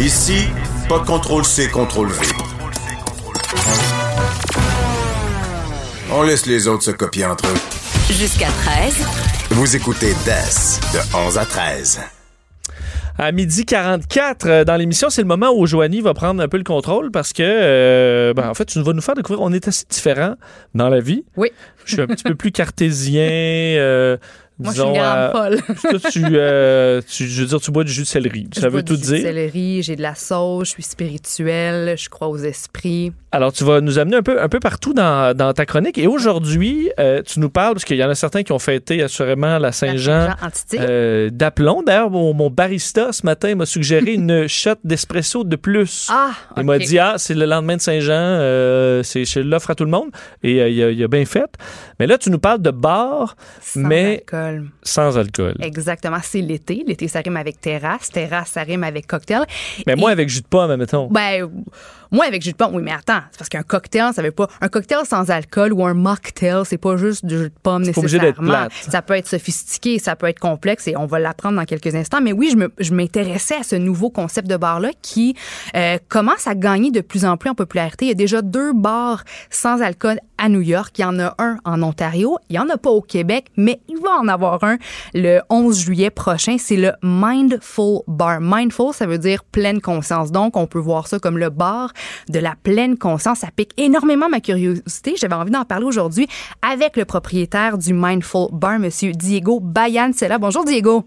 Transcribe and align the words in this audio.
Ici, 0.00 0.48
pas 0.88 0.98
de 0.98 1.04
contrôle 1.06 1.44
C, 1.44 1.68
contrôle 1.68 2.08
V. 2.08 2.26
On 6.12 6.22
laisse 6.22 6.46
les 6.46 6.68
autres 6.68 6.84
se 6.84 6.90
copier 6.90 7.24
entre 7.26 7.46
eux. 7.46 8.12
Jusqu'à 8.12 8.48
13. 8.48 8.94
Vous 9.50 9.76
écoutez 9.76 10.12
DES 10.26 10.80
de 10.94 11.16
11 11.26 11.38
à 11.38 11.44
13. 11.46 12.00
À 13.16 13.30
midi 13.30 13.64
44, 13.64 14.46
euh, 14.46 14.64
dans 14.64 14.74
l'émission, 14.76 15.08
c'est 15.08 15.22
le 15.22 15.28
moment 15.28 15.52
où 15.56 15.66
Joanie 15.66 16.00
va 16.00 16.14
prendre 16.14 16.42
un 16.42 16.48
peu 16.48 16.56
le 16.56 16.64
contrôle 16.64 17.12
parce 17.12 17.32
que, 17.32 17.42
euh, 17.44 18.34
ben, 18.34 18.48
en 18.48 18.54
fait, 18.54 18.64
tu 18.64 18.82
vas 18.82 18.92
nous 18.92 19.00
faire 19.00 19.14
découvrir, 19.14 19.40
on 19.40 19.52
est 19.52 19.68
assez 19.68 19.84
différents 19.88 20.34
dans 20.74 20.88
la 20.88 20.98
vie. 20.98 21.24
Oui. 21.36 21.52
Je 21.84 21.92
suis 21.92 22.02
un 22.02 22.08
petit 22.08 22.24
peu 22.24 22.34
plus 22.34 22.50
cartésien. 22.50 23.22
euh, 23.22 24.16
Moi, 24.58 24.72
je 24.72 24.80
suis 24.80 24.86
une 24.88 24.92
disons, 24.92 25.02
grande 25.02 25.18
euh, 25.18 25.32
folle. 25.32 25.76
toi, 26.00 26.10
tu, 26.12 26.22
euh, 26.32 27.00
tu- 27.08 27.26
je 27.26 27.40
veux 27.42 27.48
dire, 27.48 27.60
tu 27.60 27.70
bois 27.72 27.82
du 27.82 27.92
jus 27.92 28.02
de 28.02 28.06
céleri. 28.06 28.46
Je 28.54 28.60
Ça 28.60 28.68
bois 28.70 28.76
veut 28.78 28.82
du 28.84 28.92
tout 28.94 29.04
jus 29.04 29.10
de 29.12 29.16
céleri, 29.16 29.82
j'ai 29.82 29.96
de 29.96 30.02
la 30.02 30.14
sauce, 30.14 30.68
je 30.68 30.72
suis 30.74 30.82
spirituelle, 30.84 31.96
je 31.98 32.08
crois 32.08 32.28
aux 32.28 32.38
esprits. 32.38 33.12
Alors, 33.32 33.52
tu 33.52 33.64
vas 33.64 33.80
nous 33.80 33.98
amener 33.98 34.16
un 34.18 34.22
peu, 34.22 34.40
un 34.40 34.48
peu 34.48 34.60
partout 34.60 34.94
dans, 34.94 35.36
dans 35.36 35.52
ta 35.52 35.66
chronique. 35.66 35.98
Et 35.98 36.06
aujourd'hui, 36.06 36.88
euh, 37.00 37.20
tu 37.22 37.40
nous 37.40 37.50
parles, 37.50 37.72
parce 37.74 37.84
qu'il 37.84 37.96
y 37.96 38.04
en 38.04 38.08
a 38.10 38.14
certains 38.14 38.44
qui 38.44 38.52
ont 38.52 38.60
fêté 38.60 39.02
assurément 39.02 39.58
la 39.58 39.72
Saint-Jean. 39.72 40.28
Euh, 40.74 41.30
d'aplomb. 41.32 41.82
D'ailleurs, 41.82 42.10
mon, 42.10 42.32
mon 42.32 42.48
barista 42.48 43.12
ce 43.12 43.26
matin 43.26 43.56
m'a 43.56 43.66
suggéré 43.66 44.12
une 44.14 44.46
shot 44.46 44.74
d'espresso 44.84 45.42
de 45.42 45.56
plus. 45.56 46.06
ah, 46.12 46.30
Il 46.56 46.62
m'a 46.62 46.78
dit, 46.78 46.98
ah, 47.00 47.14
c'est 47.18 47.34
le 47.34 47.46
lendemain 47.46 47.74
de 47.76 47.80
Saint-Jean, 47.80 48.38
c'est 49.02 49.24
je 49.24 49.40
l'offre 49.40 49.70
à 49.70 49.74
tout 49.74 49.84
le 49.84 49.90
monde. 49.90 50.10
Et 50.44 50.52
il, 50.52 50.82
a, 50.82 50.90
il 50.90 51.02
a 51.02 51.08
bien 51.08 51.24
fait. 51.24 51.50
Mais 51.98 52.06
là, 52.06 52.18
tu 52.18 52.30
nous 52.30 52.38
parles 52.38 52.62
de 52.62 52.70
bar, 52.70 53.36
Sans 53.60 53.80
mais 53.80 54.22
alcool. 54.30 54.43
Sans 54.82 55.16
alcool. 55.18 55.54
Exactement, 55.60 56.18
c'est 56.22 56.40
l'été. 56.40 56.84
L'été, 56.86 57.08
ça 57.08 57.20
rime 57.20 57.36
avec 57.36 57.60
terrasse. 57.60 58.10
Terrasse, 58.10 58.50
ça 58.50 58.62
rime 58.62 58.84
avec 58.84 59.06
cocktail. 59.06 59.44
Mais 59.86 59.96
moi, 59.96 60.10
avec 60.10 60.28
jus 60.28 60.42
de 60.42 60.46
pomme, 60.46 60.70
admettons. 60.70 61.08
Ben, 61.08 61.48
moi, 62.10 62.24
avec 62.26 62.42
jus 62.42 62.52
de 62.52 62.56
pomme, 62.56 62.74
oui, 62.74 62.82
mais 62.82 62.92
attends, 62.92 63.20
c'est 63.30 63.38
parce 63.38 63.48
qu'un 63.48 63.62
cocktail, 63.62 64.12
ça 64.14 64.22
veut 64.22 64.30
pas. 64.30 64.48
Un 64.60 64.68
cocktail 64.68 65.04
sans 65.04 65.30
alcool 65.30 65.72
ou 65.72 65.84
un 65.84 65.94
mocktail, 65.94 66.62
c'est 66.64 66.78
pas 66.78 66.96
juste 66.96 67.24
du 67.24 67.36
jus 67.38 67.44
de 67.50 67.54
pomme 67.62 67.84
nécessairement. 68.32 68.68
Ça 68.90 69.02
peut 69.02 69.14
être 69.14 69.28
sophistiqué, 69.28 69.98
ça 69.98 70.16
peut 70.16 70.26
être 70.26 70.38
complexe 70.40 70.86
et 70.88 70.96
on 70.96 71.06
va 71.06 71.18
l'apprendre 71.18 71.56
dans 71.56 71.64
quelques 71.64 71.94
instants. 71.94 72.20
Mais 72.20 72.32
oui, 72.32 72.50
je 72.52 72.56
me- 72.56 72.72
je 72.78 72.92
m'intéressais 72.94 73.56
à 73.56 73.62
ce 73.62 73.76
nouveau 73.76 74.10
concept 74.10 74.48
de 74.48 74.56
bar-là 74.56 74.90
qui 75.02 75.34
euh, 75.76 75.98
commence 76.08 76.46
à 76.46 76.54
gagner 76.54 76.90
de 76.90 77.00
plus 77.00 77.24
en 77.24 77.36
plus 77.36 77.50
en 77.50 77.54
popularité. 77.54 78.06
Il 78.06 78.08
y 78.08 78.12
a 78.12 78.14
déjà 78.14 78.42
deux 78.42 78.72
bars 78.72 79.24
sans 79.50 79.80
alcool 79.82 80.18
à 80.38 80.48
New 80.48 80.60
York. 80.60 80.98
Il 80.98 81.02
y 81.02 81.04
en 81.04 81.18
a 81.18 81.34
un 81.38 81.58
en 81.64 81.82
Ontario. 81.82 82.36
Il 82.50 82.56
y 82.56 82.58
en 82.58 82.68
a 82.68 82.76
pas 82.76 82.90
au 82.90 83.00
Québec, 83.00 83.46
mais 83.56 83.80
il 83.88 83.96
va 83.98 84.10
en 84.20 84.28
avoir 84.28 84.62
un 84.64 84.76
le 85.14 85.40
11 85.50 85.78
juillet 85.80 86.10
prochain. 86.10 86.56
C'est 86.58 86.76
le 86.76 86.92
Mindful 87.02 88.00
Bar. 88.06 88.38
Mindful, 88.40 88.92
ça 88.92 89.06
veut 89.06 89.18
dire 89.18 89.44
pleine 89.44 89.80
conscience. 89.80 90.30
Donc, 90.32 90.56
on 90.56 90.66
peut 90.66 90.78
voir 90.78 91.06
ça 91.08 91.18
comme 91.18 91.38
le 91.38 91.50
bar 91.50 91.92
de 92.28 92.38
la 92.38 92.54
pleine 92.62 92.96
conscience. 92.96 93.38
Ça 93.40 93.48
pique 93.54 93.72
énormément 93.76 94.28
ma 94.28 94.40
curiosité. 94.40 95.14
J'avais 95.16 95.34
envie 95.34 95.50
d'en 95.50 95.64
parler 95.64 95.86
aujourd'hui 95.86 96.26
avec 96.62 96.96
le 96.96 97.04
propriétaire 97.04 97.78
du 97.78 97.92
Mindful 97.92 98.48
Bar, 98.52 98.78
Monsieur 98.78 99.12
Diego 99.12 99.60
Bayan. 99.60 100.10
C'est 100.14 100.28
là. 100.28 100.38
Bonjour, 100.38 100.64
Diego. 100.64 101.04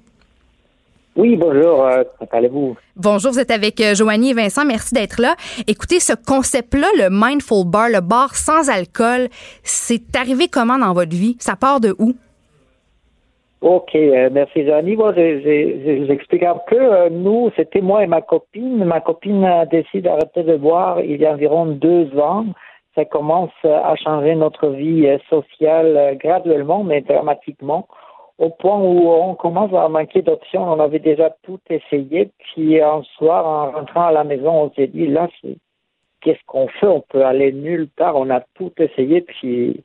Oui, 1.17 1.35
bonjour, 1.35 1.83
euh, 1.83 2.03
comment 2.19 2.29
allez-vous? 2.31 2.77
Bonjour, 2.95 3.31
vous 3.31 3.39
êtes 3.39 3.49
avec 3.49 3.81
euh, 3.81 3.95
Joanie 3.95 4.29
et 4.29 4.33
Vincent. 4.35 4.63
Merci 4.65 4.93
d'être 4.93 5.19
là. 5.19 5.35
Écoutez, 5.65 5.99
ce 5.99 6.13
concept-là, 6.13 6.87
le 6.95 7.09
Mindful 7.09 7.65
Bar, 7.65 7.89
le 7.89 8.01
bar 8.01 8.35
sans 8.35 8.69
alcool, 8.69 9.27
c'est 9.63 10.15
arrivé 10.15 10.47
comment 10.47 10.77
dans 10.77 10.93
votre 10.93 11.15
vie? 11.15 11.35
Ça 11.39 11.55
part 11.55 11.79
de 11.79 11.95
où? 11.97 12.13
Ok, 13.61 13.95
euh, 13.95 14.29
merci 14.31 14.65
Johnny. 14.67 14.95
Bon, 14.95 15.11
je, 15.13 15.39
je, 15.39 15.83
je 15.83 16.03
vous 16.03 16.11
explique 16.11 16.43
un 16.43 16.59
peu. 16.67 16.93
Euh, 16.93 17.09
nous, 17.09 17.49
c'était 17.55 17.81
moi 17.81 18.03
et 18.03 18.07
ma 18.07 18.21
copine. 18.21 18.85
Ma 18.85 19.01
copine 19.01 19.43
a 19.43 19.65
décidé 19.65 20.01
d'arrêter 20.01 20.43
de 20.43 20.57
boire 20.57 21.01
il 21.01 21.19
y 21.19 21.25
a 21.25 21.33
environ 21.33 21.65
deux 21.65 22.15
ans. 22.19 22.45
Ça 22.93 23.05
commence 23.05 23.51
à 23.63 23.95
changer 23.95 24.35
notre 24.35 24.67
vie 24.69 25.07
euh, 25.07 25.17
sociale 25.29 25.97
euh, 25.97 26.13
graduellement, 26.13 26.83
mais 26.83 27.01
dramatiquement, 27.01 27.87
au 28.37 28.51
point 28.51 28.77
où 28.79 29.09
on 29.09 29.33
commence 29.33 29.73
à 29.73 29.89
manquer 29.89 30.21
d'options. 30.21 30.63
On 30.63 30.79
avait 30.79 30.99
déjà 30.99 31.31
tout 31.41 31.59
essayé. 31.71 32.29
Puis 32.37 32.79
un 32.79 33.01
soir, 33.17 33.47
en 33.47 33.71
rentrant 33.71 34.05
à 34.05 34.11
la 34.11 34.23
maison, 34.23 34.51
on 34.51 34.71
s'est 34.73 34.87
dit, 34.87 35.07
là, 35.07 35.29
qu'est-ce 36.21 36.45
qu'on 36.45 36.67
fait? 36.67 36.85
On 36.85 37.01
peut 37.01 37.25
aller 37.25 37.51
nulle 37.51 37.89
part. 37.89 38.15
On 38.17 38.29
a 38.29 38.41
tout 38.53 38.71
essayé, 38.77 39.21
puis 39.21 39.83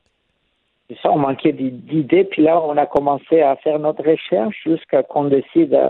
c'est 0.93 1.01
ça, 1.03 1.11
on 1.11 1.19
manquait 1.19 1.53
d'i- 1.53 1.71
d'idées. 1.71 2.25
Puis 2.25 2.43
là, 2.43 2.61
on 2.63 2.77
a 2.77 2.85
commencé 2.87 3.41
à 3.41 3.57
faire 3.57 3.79
notre 3.79 4.03
recherche 4.05 4.57
jusqu'à 4.67 5.03
qu'on 5.03 5.25
décide 5.25 5.73
euh, 5.73 5.89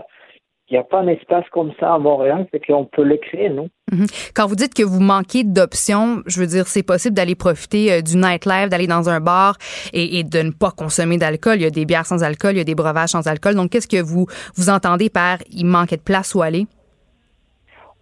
qu'il 0.69 0.77
n'y 0.77 0.79
a 0.79 0.85
pas 0.85 1.01
un 1.01 1.09
espace 1.09 1.45
comme 1.51 1.73
ça 1.81 1.95
à 1.95 1.99
Montréal, 1.99 2.47
c'est 2.53 2.65
qu'on 2.65 2.85
peut 2.85 3.03
le 3.03 3.17
créer, 3.17 3.49
nous. 3.51 3.69
Mhm. 3.91 4.07
Quand 4.35 4.47
vous 4.47 4.55
dites 4.55 4.75
que 4.75 4.85
vous 4.85 5.01
manquez 5.01 5.43
d'options, 5.45 6.23
je 6.27 6.39
veux 6.41 6.47
dire, 6.47 6.67
c'est 6.69 6.85
possible 6.85 7.15
d'aller 7.17 7.35
profiter 7.35 7.93
euh, 7.93 8.01
du 8.01 8.17
nightlife, 8.17 8.69
d'aller 8.69 8.87
dans 8.87 9.09
un 9.11 9.21
bar 9.21 9.57
et, 9.93 10.19
et 10.19 10.25
de 10.25 10.39
ne 10.39 10.51
pas 10.53 10.71
consommer 10.71 11.19
d'alcool. 11.19 11.57
Il 11.57 11.63
y 11.63 11.67
a 11.67 11.71
des 11.71 11.85
bières 11.85 12.07
sans 12.07 12.23
alcool, 12.23 12.53
il 12.53 12.59
y 12.59 12.61
a 12.61 12.65
des 12.65 12.77
breuvages 12.77 13.11
sans 13.11 13.27
alcool. 13.27 13.55
Donc, 13.55 13.71
qu'est-ce 13.71 13.89
que 13.89 14.01
vous, 14.03 14.27
vous 14.57 14.71
entendez 14.71 15.11
par 15.11 15.39
il 15.51 15.67
manquait 15.67 15.97
de 15.97 16.03
place 16.03 16.35
où 16.35 16.43
aller? 16.43 16.67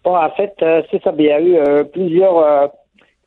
Bon, 0.04 0.16
en 0.16 0.30
fait, 0.30 0.54
euh, 0.62 0.82
c'est 0.90 1.02
ça. 1.02 1.12
Il 1.18 1.24
y 1.24 1.30
a 1.30 1.40
eu 1.40 1.56
euh, 1.56 1.84
plusieurs 1.84 2.38
euh, 2.38 2.66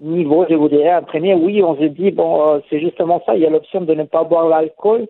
niveaux, 0.04 0.46
je 0.50 0.56
vous 0.56 0.70
dirais. 0.70 0.96
En 0.96 1.04
premier, 1.04 1.34
oui, 1.34 1.64
on 1.64 1.78
s'est 1.78 1.90
dit, 1.90 2.12
bon, 2.12 2.42
euh, 2.42 2.60
c'est 2.70 2.80
justement 2.80 3.22
ça. 3.26 3.36
Il 3.36 3.42
y 3.42 3.46
a 3.46 3.50
l'option 3.50 3.82
de 3.82 3.94
ne 3.94 4.04
pas 4.04 4.24
boire 4.24 4.48
l'alcool 4.48 5.08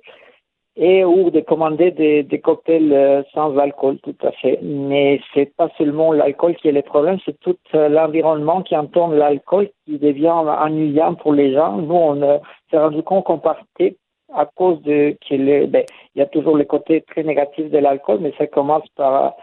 et 0.75 1.05
ou 1.05 1.29
de 1.29 1.39
commander 1.39 1.91
des, 1.91 2.23
des 2.23 2.39
cocktails 2.39 2.93
euh, 2.93 3.21
sans 3.33 3.57
alcool, 3.57 3.97
tout 3.99 4.15
à 4.23 4.31
fait. 4.31 4.59
Mais 4.61 5.21
c'est 5.33 5.55
pas 5.55 5.69
seulement 5.77 6.11
l'alcool 6.13 6.55
qui 6.55 6.67
est 6.67 6.71
le 6.71 6.81
problème, 6.81 7.19
c'est 7.25 7.39
tout 7.39 7.57
euh, 7.75 7.89
l'environnement 7.89 8.61
qui 8.63 8.75
entoure 8.75 9.09
l'alcool 9.09 9.69
qui 9.85 9.99
devient 9.99 10.29
ennuyant 10.29 11.15
pour 11.15 11.33
les 11.33 11.53
gens. 11.53 11.77
Nous, 11.77 11.93
on 11.93 12.39
s'est 12.71 12.77
rendu 12.77 13.03
compte 13.03 13.25
qu'on 13.25 13.37
partait 13.37 13.97
à 14.33 14.45
cause 14.45 14.81
de 14.81 15.15
qu'il 15.21 15.67
ben, 15.69 15.83
y 16.15 16.21
a 16.21 16.25
toujours 16.25 16.57
le 16.57 16.63
côté 16.63 17.01
très 17.01 17.23
négatif 17.23 17.69
de 17.69 17.77
l'alcool, 17.77 18.19
mais 18.21 18.33
ça 18.37 18.47
commence 18.47 18.87
par 18.95 19.35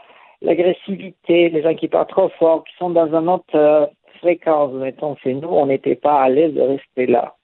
l'agressivité, 0.42 1.48
les 1.50 1.62
gens 1.62 1.74
qui 1.74 1.86
parlent 1.86 2.06
trop 2.06 2.30
fort, 2.40 2.64
qui 2.64 2.74
sont 2.76 2.90
dans 2.90 3.14
une 3.14 3.28
autre 3.28 3.90
fréquence. 4.18 4.72
Mettons, 4.74 5.16
chez 5.16 5.34
nous, 5.34 5.48
on 5.48 5.66
n'était 5.66 5.96
pas 5.96 6.22
à 6.22 6.28
l'aise 6.28 6.54
de 6.54 6.60
rester 6.60 7.06
là. 7.06 7.34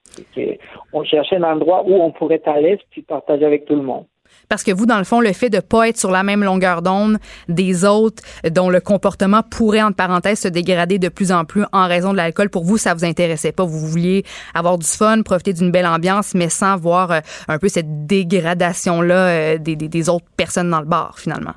On 0.93 1.03
cherchait 1.03 1.37
un 1.37 1.43
endroit 1.43 1.83
où 1.85 1.93
on 1.93 2.11
pourrait 2.11 2.35
être 2.35 2.47
à 2.47 2.59
l'aise 2.59 2.79
puis 2.89 3.01
partager 3.01 3.45
avec 3.45 3.65
tout 3.65 3.75
le 3.75 3.83
monde. 3.83 4.05
Parce 4.49 4.63
que 4.63 4.71
vous, 4.71 4.85
dans 4.85 4.97
le 4.97 5.03
fond, 5.03 5.19
le 5.19 5.33
fait 5.33 5.49
de 5.49 5.59
pas 5.59 5.89
être 5.89 5.97
sur 5.97 6.11
la 6.11 6.23
même 6.23 6.43
longueur 6.43 6.81
d'onde 6.81 7.17
des 7.49 7.85
autres, 7.85 8.23
dont 8.49 8.69
le 8.69 8.79
comportement 8.79 9.41
pourrait, 9.43 9.81
entre 9.81 9.95
parenthèses, 9.95 10.39
se 10.39 10.47
dégrader 10.47 10.99
de 10.99 11.09
plus 11.09 11.31
en 11.31 11.45
plus 11.45 11.63
en 11.73 11.87
raison 11.87 12.11
de 12.11 12.17
l'alcool, 12.17 12.49
pour 12.49 12.63
vous, 12.63 12.77
ça 12.77 12.93
vous 12.93 13.05
intéressait 13.05 13.51
pas. 13.51 13.63
Vous 13.63 13.79
vouliez 13.79 14.23
avoir 14.53 14.77
du 14.77 14.87
fun, 14.87 15.21
profiter 15.21 15.53
d'une 15.53 15.71
belle 15.71 15.87
ambiance, 15.87 16.33
mais 16.33 16.49
sans 16.49 16.77
voir 16.77 17.11
euh, 17.11 17.19
un 17.47 17.57
peu 17.57 17.67
cette 17.67 18.05
dégradation-là 18.05 19.55
euh, 19.55 19.57
des 19.57 20.09
autres 20.09 20.25
personnes 20.35 20.69
dans 20.69 20.79
le 20.79 20.87
bar, 20.87 21.19
finalement. 21.19 21.53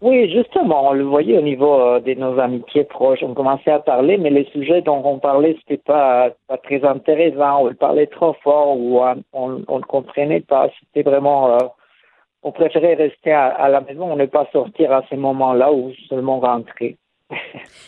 Oui, 0.00 0.30
justement, 0.30 0.88
on 0.90 0.92
le 0.92 1.04
voyait 1.04 1.38
au 1.38 1.42
niveau 1.42 1.80
euh, 1.80 2.00
de 2.00 2.14
nos 2.14 2.38
amitiés 2.38 2.84
proches. 2.84 3.22
On 3.22 3.34
commençait 3.34 3.72
à 3.72 3.80
parler, 3.80 4.16
mais 4.16 4.30
les 4.30 4.44
sujets 4.52 4.80
dont 4.80 5.02
on 5.04 5.18
parlait, 5.18 5.56
c'était 5.60 5.82
pas, 5.82 6.30
pas 6.46 6.56
très 6.58 6.84
intéressant. 6.84 7.66
On 7.66 7.74
parlait 7.74 8.06
trop 8.06 8.34
fort 8.44 8.78
ou 8.78 9.00
on 9.32 9.64
on 9.66 9.78
ne 9.78 9.84
comprenait 9.84 10.40
pas. 10.40 10.70
C'était 10.80 11.08
vraiment... 11.08 11.54
euh, 11.54 11.58
on 12.44 12.52
préférait 12.52 12.94
rester 12.94 13.32
à, 13.32 13.46
à 13.48 13.68
la 13.68 13.80
maison, 13.80 14.12
on 14.12 14.16
ne 14.16 14.26
pas 14.26 14.46
sortir 14.52 14.92
à 14.92 15.02
ces 15.10 15.16
moments-là 15.16 15.72
ou 15.72 15.92
seulement 16.08 16.38
rentrer. 16.38 16.96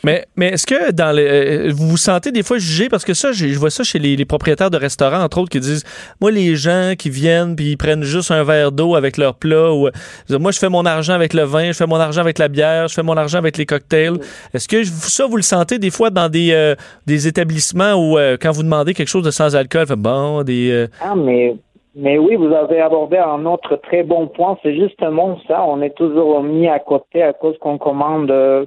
Mais, 0.02 0.24
mais 0.34 0.48
est-ce 0.48 0.66
que 0.66 0.92
dans 0.92 1.14
les, 1.14 1.26
euh, 1.26 1.72
vous 1.74 1.88
vous 1.88 1.96
sentez 1.98 2.32
des 2.32 2.42
fois 2.42 2.56
jugé? 2.56 2.88
Parce 2.88 3.04
que 3.04 3.12
ça, 3.12 3.32
j'ai- 3.32 3.50
je 3.50 3.58
vois 3.58 3.68
ça 3.68 3.84
chez 3.84 3.98
les, 3.98 4.16
les 4.16 4.24
propriétaires 4.24 4.70
de 4.70 4.78
restaurants 4.78 5.22
entre 5.22 5.38
autres 5.42 5.50
qui 5.50 5.60
disent, 5.60 5.84
moi 6.22 6.30
les 6.30 6.56
gens 6.56 6.94
qui 6.98 7.10
viennent 7.10 7.54
puis 7.54 7.72
ils 7.72 7.76
prennent 7.76 8.02
juste 8.02 8.30
un 8.30 8.42
verre 8.42 8.72
d'eau 8.72 8.94
avec 8.94 9.18
leur 9.18 9.34
plat 9.34 9.74
ou 9.74 9.88
euh, 9.88 9.90
moi 10.38 10.52
je 10.52 10.58
fais 10.58 10.70
mon 10.70 10.86
argent 10.86 11.12
avec 11.12 11.34
le 11.34 11.42
vin, 11.42 11.66
je 11.72 11.76
fais 11.76 11.86
mon 11.86 11.96
argent 12.00 12.22
avec 12.22 12.38
la 12.38 12.48
bière, 12.48 12.88
je 12.88 12.94
fais 12.94 13.02
mon 13.02 13.14
argent 13.18 13.36
avec 13.36 13.58
les 13.58 13.66
cocktails. 13.66 14.14
Est-ce 14.54 14.68
que 14.68 14.78
vous- 14.78 15.08
ça 15.10 15.26
vous 15.26 15.36
le 15.36 15.42
sentez 15.42 15.78
des 15.78 15.90
fois 15.90 16.08
dans 16.08 16.30
des 16.30 16.52
euh, 16.52 16.74
des 17.06 17.28
établissements 17.28 17.92
où 17.92 18.16
euh, 18.16 18.38
quand 18.40 18.52
vous 18.52 18.62
demandez 18.62 18.94
quelque 18.94 19.08
chose 19.08 19.24
de 19.24 19.30
sans 19.30 19.54
alcool, 19.54 19.86
fait 19.86 19.96
bon 19.96 20.42
des 20.44 20.70
euh, 20.70 20.86
Ah, 21.02 21.14
mais, 21.14 21.56
mais 21.94 22.16
oui, 22.16 22.36
vous 22.36 22.54
avez 22.54 22.80
abordé 22.80 23.18
un 23.18 23.44
autre 23.44 23.78
très 23.82 24.02
bon 24.02 24.28
point. 24.28 24.56
C'est 24.62 24.74
justement 24.76 25.38
ça. 25.46 25.62
On 25.62 25.82
est 25.82 25.94
toujours 25.94 26.42
mis 26.42 26.68
à 26.68 26.78
côté 26.78 27.22
à 27.22 27.34
cause 27.34 27.56
qu'on 27.60 27.76
commande 27.76 28.30
euh, 28.30 28.64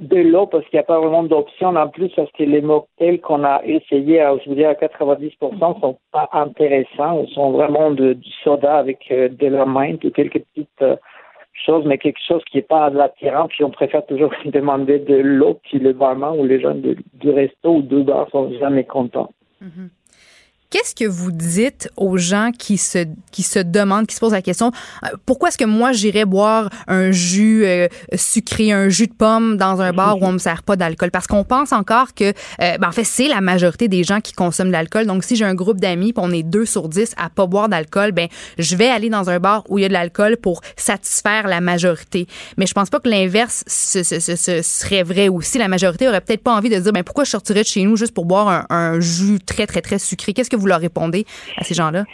de 0.00 0.16
l'eau 0.18 0.46
parce 0.46 0.64
qu'il 0.66 0.76
n'y 0.76 0.80
a 0.80 0.84
pas 0.84 0.98
vraiment 0.98 1.22
d'options 1.22 1.74
en 1.74 1.88
plus 1.88 2.10
parce 2.14 2.30
que 2.32 2.42
les 2.42 2.60
mocktails 2.60 3.20
qu'on 3.20 3.44
a 3.44 3.62
essayés, 3.64 4.20
à, 4.20 4.36
je 4.38 4.50
vous 4.50 4.60
à 4.60 4.74
90% 4.74 5.80
sont 5.80 5.98
pas 6.12 6.28
intéressants. 6.32 7.24
Ils 7.26 7.32
sont 7.32 7.52
vraiment 7.52 7.90
de, 7.90 8.12
du 8.12 8.30
soda 8.44 8.76
avec 8.76 9.10
euh, 9.10 9.28
de 9.28 9.46
la 9.46 9.64
menthe 9.64 10.04
ou 10.04 10.10
quelques 10.10 10.40
petites 10.40 10.82
euh, 10.82 10.96
choses, 11.52 11.84
mais 11.86 11.98
quelque 11.98 12.20
chose 12.26 12.42
qui 12.50 12.58
n'est 12.58 12.62
pas 12.62 12.86
attirant. 12.86 13.48
Puis 13.48 13.64
on 13.64 13.70
préfère 13.70 14.04
toujours 14.06 14.32
demander 14.44 14.98
de 14.98 15.16
l'eau. 15.16 15.58
Puis 15.64 15.78
le 15.78 15.92
barman 15.92 16.38
ou 16.38 16.44
les 16.44 16.60
gens 16.60 16.74
du 16.74 17.30
resto 17.30 17.76
ou 17.76 17.82
du 17.82 18.02
bar 18.02 18.28
sont 18.30 18.52
jamais 18.58 18.84
contents. 18.84 19.30
Qu'est-ce 20.70 20.94
que 20.94 21.08
vous 21.08 21.32
dites 21.32 21.88
aux 21.96 22.18
gens 22.18 22.50
qui 22.56 22.76
se 22.76 23.06
qui 23.32 23.42
se 23.42 23.58
demandent, 23.58 24.06
qui 24.06 24.14
se 24.14 24.20
posent 24.20 24.32
la 24.32 24.42
question 24.42 24.70
euh, 25.02 25.08
pourquoi 25.24 25.48
est-ce 25.48 25.56
que 25.56 25.64
moi 25.64 25.92
j'irais 25.92 26.26
boire 26.26 26.68
un 26.88 27.10
jus 27.10 27.64
euh, 27.64 27.88
sucré, 28.14 28.72
un 28.72 28.90
jus 28.90 29.06
de 29.06 29.14
pomme 29.14 29.56
dans 29.56 29.80
un 29.80 29.92
bar 29.92 30.20
où 30.20 30.26
on 30.26 30.32
me 30.32 30.38
sert 30.38 30.62
pas 30.62 30.76
d'alcool? 30.76 31.10
Parce 31.10 31.26
qu'on 31.26 31.42
pense 31.42 31.72
encore 31.72 32.12
que, 32.12 32.24
euh, 32.24 32.76
ben 32.78 32.88
en 32.88 32.92
fait, 32.92 33.04
c'est 33.04 33.28
la 33.28 33.40
majorité 33.40 33.88
des 33.88 34.04
gens 34.04 34.20
qui 34.20 34.34
consomment 34.34 34.68
de 34.68 34.72
l'alcool. 34.72 35.06
Donc, 35.06 35.24
si 35.24 35.36
j'ai 35.36 35.46
un 35.46 35.54
groupe 35.54 35.80
d'amis, 35.80 36.12
on 36.18 36.30
est 36.32 36.42
deux 36.42 36.66
sur 36.66 36.90
dix 36.90 37.14
à 37.16 37.30
pas 37.30 37.46
boire 37.46 37.70
d'alcool, 37.70 38.12
ben 38.12 38.28
je 38.58 38.76
vais 38.76 38.88
aller 38.88 39.08
dans 39.08 39.30
un 39.30 39.38
bar 39.38 39.64
où 39.70 39.78
il 39.78 39.82
y 39.82 39.84
a 39.86 39.88
de 39.88 39.94
l'alcool 39.94 40.36
pour 40.36 40.60
satisfaire 40.76 41.48
la 41.48 41.62
majorité. 41.62 42.26
Mais 42.58 42.66
je 42.66 42.74
pense 42.74 42.90
pas 42.90 43.00
que 43.00 43.08
l'inverse 43.08 43.64
serait 43.66 45.02
vrai 45.02 45.28
aussi. 45.28 45.56
La 45.56 45.68
majorité 45.68 46.08
aurait 46.08 46.20
peut-être 46.20 46.42
pas 46.42 46.54
envie 46.54 46.68
de 46.68 46.78
dire 46.78 46.92
ben 46.92 47.04
pourquoi 47.04 47.24
je 47.24 47.30
sortirais 47.30 47.62
de 47.62 47.68
chez 47.68 47.84
nous 47.84 47.96
juste 47.96 48.12
pour 48.12 48.26
boire 48.26 48.48
un, 48.48 48.66
un 48.68 49.00
jus 49.00 49.38
très 49.40 49.66
très 49.66 49.80
très 49.80 49.98
sucré? 49.98 50.34
Qu'est-ce 50.34 50.50
que 50.50 50.57
vous 50.58 50.66
leur 50.66 50.80
répondez 50.80 51.24
à 51.56 51.64
ces 51.64 51.74
gens-là? 51.74 52.04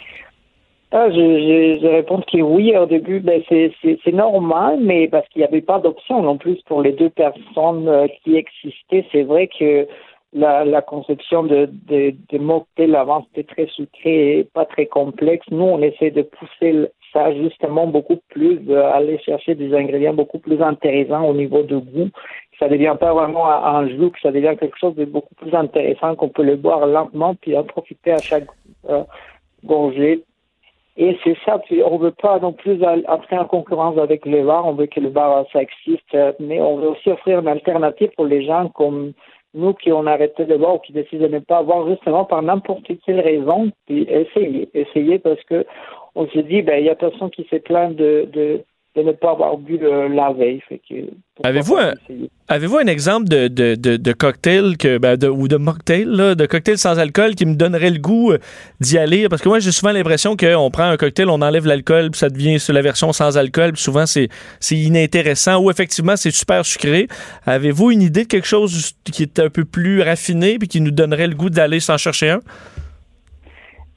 Ah, 0.91 1.09
je, 1.09 1.87
réponds 1.87 2.21
que 2.21 2.41
oui. 2.41 2.75
Au 2.77 2.85
début, 2.85 3.19
ben, 3.19 3.41
c'est 3.49 4.13
normal, 4.13 4.79
mais 4.81 5.07
parce 5.09 5.27
qu'il 5.29 5.41
n'y 5.41 5.47
avait 5.47 5.61
pas 5.61 5.79
d'option 5.79 6.21
non 6.21 6.37
plus 6.37 6.61
pour 6.67 6.81
les 6.81 6.93
deux 6.93 7.09
personnes 7.09 7.89
euh, 7.89 8.07
qui 8.23 8.37
existaient. 8.37 9.05
C'est 9.11 9.23
vrai 9.23 9.49
que 9.59 9.87
la, 10.35 10.81
conception 10.81 11.43
de, 11.43 11.69
de, 11.87 12.13
de 12.31 12.95
avant, 12.95 13.25
c'était 13.27 13.53
très 13.53 13.67
sucré 13.67 14.39
et 14.39 14.43
pas 14.43 14.65
très 14.65 14.85
complexe. 14.85 15.45
Nous, 15.49 15.63
on 15.63 15.81
essaie 15.81 16.11
de 16.11 16.21
pousser 16.21 16.89
ça 17.13 17.33
justement 17.33 17.87
beaucoup 17.87 18.19
plus, 18.29 18.57
d'aller 18.57 19.17
chercher 19.19 19.55
des 19.55 19.73
ingrédients 19.73 20.13
beaucoup 20.13 20.39
plus 20.39 20.61
intéressants 20.61 21.25
au 21.25 21.33
niveau 21.33 21.63
de 21.63 21.77
goût. 21.77 22.09
Ça 22.59 22.69
devient 22.69 22.95
pas 22.99 23.13
vraiment 23.13 23.47
un 23.47 23.87
que 23.87 24.19
ça 24.21 24.31
devient 24.31 24.55
quelque 24.59 24.77
chose 24.77 24.95
de 24.95 25.05
beaucoup 25.05 25.35
plus 25.35 25.53
intéressant 25.53 26.15
qu'on 26.15 26.29
peut 26.29 26.43
le 26.43 26.55
boire 26.55 26.85
lentement 26.85 27.35
puis 27.35 27.57
en 27.57 27.63
profiter 27.63 28.11
à 28.13 28.19
chaque 28.19 28.47
euh, 28.89 29.03
gorgée. 29.65 30.23
Et 30.97 31.17
c'est 31.23 31.35
ça, 31.45 31.59
puis 31.59 31.83
on 31.83 31.97
veut 31.97 32.11
pas 32.11 32.39
non 32.39 32.53
plus 32.53 32.81
entrer 33.07 33.37
en 33.37 33.43
concurrence 33.43 33.97
avec 33.97 34.25
le 34.25 34.45
bar, 34.45 34.65
on 34.65 34.73
veut 34.73 34.85
que 34.85 35.01
le 35.01 35.09
bar 35.09 35.45
ça 35.51 35.61
existe, 35.61 36.15
mais 36.39 36.61
on 36.61 36.77
veut 36.77 36.87
aussi 36.87 37.09
offrir 37.09 37.39
une 37.39 37.49
alternative 37.49 38.11
pour 38.15 38.25
les 38.25 38.45
gens 38.45 38.69
comme 38.69 39.11
nous 39.55 39.73
qui 39.73 39.91
ont 39.91 40.05
arrêté 40.05 40.45
de 40.45 40.55
boire 40.55 40.75
ou 40.75 40.79
qui 40.79 40.93
décident 40.93 41.27
de 41.27 41.33
ne 41.33 41.39
pas 41.39 41.63
boire 41.63 41.89
justement 41.89 42.23
par 42.25 42.41
n'importe 42.41 42.89
quelle 43.05 43.19
raison, 43.19 43.71
puis 43.85 44.03
essayer, 44.03 44.69
essayer 44.73 45.19
parce 45.19 45.43
que 45.43 45.65
on 46.15 46.27
se 46.27 46.39
dit, 46.39 46.61
ben, 46.61 46.79
il 46.79 46.85
y 46.85 46.89
a 46.89 46.95
personne 46.95 47.29
qui 47.29 47.45
s'est 47.49 47.59
plaint 47.59 47.95
de, 47.95 48.61
de, 48.95 49.01
ne 49.01 49.11
pas 49.11 49.31
avoir 49.31 49.57
bu 49.57 49.77
la 49.77 50.33
veille. 50.33 50.61
Avez-vous 51.43 51.75
un, 51.75 51.93
un 52.49 52.87
exemple 52.87 53.27
de, 53.27 53.47
de, 53.47 53.75
de, 53.75 53.97
de 53.97 54.13
cocktail 54.13 54.77
que, 54.77 54.97
ben, 54.97 55.17
de, 55.17 55.27
ou 55.27 55.47
de 55.47 55.57
mocktail, 55.57 56.05
là, 56.05 56.33
de 56.35 56.45
cocktail 56.45 56.77
sans 56.77 56.97
alcool 56.97 57.35
qui 57.35 57.45
me 57.45 57.55
donnerait 57.55 57.89
le 57.89 57.99
goût 57.99 58.31
euh, 58.31 58.37
d'y 58.79 58.97
aller? 58.97 59.27
Parce 59.27 59.41
que 59.41 59.49
moi, 59.49 59.59
j'ai 59.59 59.71
souvent 59.71 59.91
l'impression 59.91 60.37
qu'on 60.37 60.71
prend 60.71 60.85
un 60.85 60.97
cocktail, 60.97 61.29
on 61.29 61.41
enlève 61.41 61.65
l'alcool, 61.65 62.11
puis 62.11 62.19
ça 62.19 62.29
devient 62.29 62.59
sur 62.59 62.73
la 62.73 62.81
version 62.81 63.11
sans 63.11 63.37
alcool, 63.37 63.73
puis 63.73 63.81
souvent 63.81 64.05
c'est, 64.05 64.29
c'est 64.59 64.77
inintéressant, 64.77 65.61
ou 65.61 65.69
effectivement 65.69 66.15
c'est 66.15 66.31
super 66.31 66.65
sucré. 66.65 67.07
Avez-vous 67.45 67.91
une 67.91 68.01
idée 68.01 68.23
de 68.23 68.27
quelque 68.29 68.47
chose 68.47 68.93
qui 69.03 69.23
est 69.23 69.39
un 69.39 69.49
peu 69.49 69.65
plus 69.65 70.01
raffiné, 70.01 70.57
puis 70.57 70.67
qui 70.69 70.79
nous 70.79 70.91
donnerait 70.91 71.27
le 71.27 71.35
goût 71.35 71.49
d'aller 71.49 71.81
s'en 71.81 71.97
chercher 71.97 72.29
un? 72.29 72.39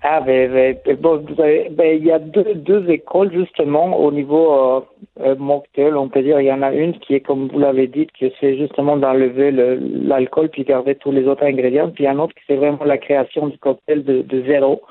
Ah, 0.02 0.20
ben, 0.20 0.52
ben, 0.52 0.76
ben 0.84 0.96
bon, 0.96 1.24
ben, 1.36 1.98
il 1.98 2.04
y 2.04 2.12
a 2.12 2.20
deux, 2.20 2.54
deux 2.54 2.88
écoles 2.88 3.32
justement 3.32 3.98
au 3.98 4.12
niveau 4.12 4.52
euh, 4.52 4.80
euh, 5.20 5.34
mocktail, 5.36 5.94
on 5.94 6.08
peut 6.08 6.22
dire. 6.22 6.40
Il 6.40 6.46
y 6.46 6.52
en 6.52 6.62
a 6.62 6.72
une 6.72 6.96
qui 7.00 7.14
est, 7.14 7.20
comme 7.20 7.48
vous 7.48 7.58
l'avez 7.58 7.88
dit, 7.88 8.06
que 8.06 8.26
c'est 8.40 8.56
justement 8.56 8.96
d'enlever 8.96 9.50
l'alcool 9.50 10.50
puis 10.50 10.62
garder 10.62 10.94
tous 10.94 11.10
les 11.10 11.26
autres 11.26 11.44
ingrédients. 11.44 11.90
Puis 11.90 12.04
il 12.04 12.06
y 12.06 12.08
a 12.08 12.12
un 12.12 12.18
autre 12.20 12.34
qui 12.34 12.42
c'est 12.46 12.56
vraiment 12.56 12.84
la 12.84 12.98
création 12.98 13.48
du 13.48 13.58
cocktail 13.58 14.04
de, 14.04 14.22
de 14.22 14.42
zéro. 14.44 14.82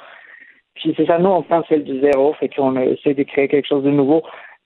Puis 0.76 0.94
c'est 0.98 1.06
ça, 1.06 1.18
nous 1.20 1.42
pense 1.44 1.66
celle 1.70 1.86
du 1.86 2.02
zéro, 2.02 2.34
fait 2.34 2.50
qu'on 2.50 2.76
essaie 2.78 3.14
de 3.14 3.24
créer 3.24 3.48
quelque 3.48 3.68
chose 3.68 3.84
de 3.84 3.92
nouveau. 3.92 4.24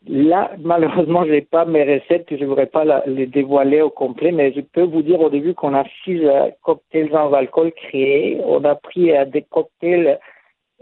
Là, 0.08 0.52
malheureusement, 0.60 1.26
je 1.26 1.32
n'ai 1.32 1.42
pas 1.42 1.66
mes 1.66 1.84
recettes, 1.84 2.26
que 2.26 2.36
je 2.36 2.42
ne 2.42 2.48
voudrais 2.48 2.66
pas 2.66 3.04
les 3.06 3.28
dévoiler 3.28 3.82
au 3.82 3.92
complet, 3.92 4.32
mais 4.32 4.52
je 4.52 4.62
peux 4.62 4.82
vous 4.82 5.04
dire 5.04 5.20
au 5.20 5.30
début 5.30 5.54
qu'on 5.54 5.76
a 5.76 5.84
six 6.04 6.26
euh, 6.26 6.50
cocktails 6.64 7.12
sans 7.12 7.32
alcool 7.34 7.72
créés. 7.72 8.42
On 8.44 8.64
a 8.66 8.74
pris 8.74 9.16
euh, 9.16 9.26
des 9.26 9.44
cocktails, 9.44 10.20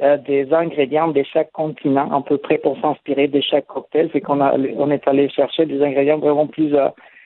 euh, 0.01 0.15
des 0.17 0.53
ingrédients 0.53 1.09
de 1.09 1.21
chaque 1.23 1.51
continent, 1.51 2.09
à 2.13 2.21
peu 2.21 2.37
près 2.37 2.59
pour 2.59 2.79
s'inspirer 2.79 3.27
de 3.27 3.41
chaque 3.41 3.67
cocktail. 3.67 4.09
C'est 4.13 4.21
qu'on 4.21 4.39
a, 4.39 4.55
on 4.77 4.89
est 4.89 5.05
allé 5.05 5.27
chercher 5.29 5.65
des 5.65 5.81
ingrédients 5.83 6.19
vraiment 6.19 6.47
plus 6.47 6.73